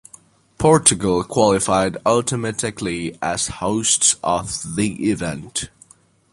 Portugal 0.57 1.23
qualified 1.23 1.95
automatically 2.07 3.19
as 3.21 3.47
hosts 3.49 4.15
of 4.23 4.75
the 4.75 5.11
event. 5.11 5.69